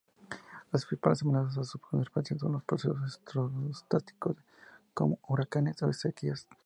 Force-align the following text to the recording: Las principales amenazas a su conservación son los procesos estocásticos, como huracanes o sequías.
Las 0.71 0.83
principales 0.87 1.21
amenazas 1.21 1.59
a 1.59 1.63
su 1.63 1.77
conservación 1.77 2.39
son 2.39 2.53
los 2.53 2.63
procesos 2.63 3.19
estocásticos, 3.69 4.35
como 4.95 5.19
huracanes 5.27 5.83
o 5.83 5.93
sequías. 5.93 6.47